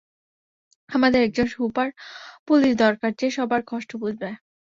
[0.89, 1.87] আমাদের একজন super
[2.47, 4.29] police দরকার, যে সবার কষ্ট বুঝবে।